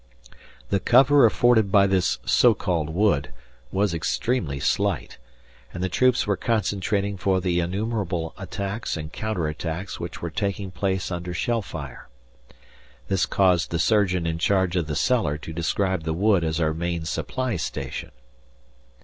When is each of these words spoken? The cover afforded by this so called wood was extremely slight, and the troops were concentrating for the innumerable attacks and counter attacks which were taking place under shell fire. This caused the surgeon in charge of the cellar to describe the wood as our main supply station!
The 0.69 0.79
cover 0.79 1.27
afforded 1.27 1.71
by 1.71 1.85
this 1.85 2.17
so 2.25 2.55
called 2.55 2.89
wood 2.89 3.31
was 3.71 3.93
extremely 3.93 4.59
slight, 4.59 5.19
and 5.71 5.83
the 5.83 5.89
troops 5.89 6.25
were 6.25 6.35
concentrating 6.35 7.17
for 7.17 7.39
the 7.39 7.59
innumerable 7.59 8.33
attacks 8.35 8.97
and 8.97 9.13
counter 9.13 9.47
attacks 9.47 9.99
which 9.99 10.19
were 10.19 10.31
taking 10.31 10.71
place 10.71 11.11
under 11.11 11.35
shell 11.35 11.61
fire. 11.61 12.09
This 13.09 13.27
caused 13.27 13.69
the 13.69 13.77
surgeon 13.77 14.25
in 14.25 14.39
charge 14.39 14.75
of 14.75 14.87
the 14.87 14.95
cellar 14.95 15.37
to 15.37 15.53
describe 15.53 16.01
the 16.01 16.13
wood 16.13 16.43
as 16.43 16.59
our 16.59 16.73
main 16.73 17.05
supply 17.05 17.55
station! 17.55 18.09